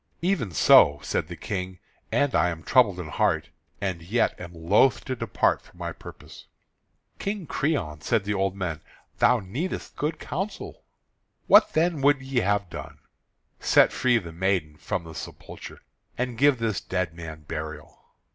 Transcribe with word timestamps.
"Even 0.23 0.49
so," 0.49 0.99
said 1.03 1.27
the 1.27 1.35
King, 1.35 1.77
"and 2.11 2.33
I 2.33 2.49
am 2.49 2.63
troubled 2.63 2.99
in 2.99 3.05
heart, 3.09 3.51
and 3.79 4.01
yet 4.01 4.33
am 4.39 4.51
loath 4.51 5.05
to 5.05 5.15
depart 5.15 5.61
from 5.61 5.77
my 5.77 5.91
purpose." 5.91 6.47
"King 7.19 7.45
Creon," 7.45 8.01
said 8.01 8.23
the 8.23 8.33
old 8.33 8.55
men, 8.55 8.81
"thou 9.19 9.39
needest 9.41 9.95
good 9.95 10.17
counsel." 10.17 10.81
"What, 11.45 11.73
then, 11.73 12.01
would 12.01 12.19
ye 12.19 12.39
have 12.39 12.67
done?" 12.67 12.97
"Set 13.59 13.91
free 13.93 14.17
the 14.17 14.31
maiden 14.33 14.75
from 14.75 15.03
the 15.03 15.13
sepulchre, 15.13 15.83
and 16.17 16.35
give 16.35 16.57
this 16.57 16.81
dead 16.81 17.13
man 17.13 17.41
burial." 17.43 18.03